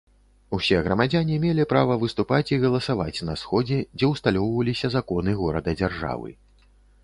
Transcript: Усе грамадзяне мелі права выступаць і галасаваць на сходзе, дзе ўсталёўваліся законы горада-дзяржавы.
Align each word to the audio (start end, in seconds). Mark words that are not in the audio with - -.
Усе 0.57 0.77
грамадзяне 0.87 1.35
мелі 1.43 1.65
права 1.73 1.97
выступаць 2.05 2.49
і 2.57 2.59
галасаваць 2.65 3.23
на 3.29 3.37
сходзе, 3.43 3.79
дзе 3.99 4.11
ўсталёўваліся 4.15 4.93
законы 4.99 5.39
горада-дзяржавы. 5.43 6.39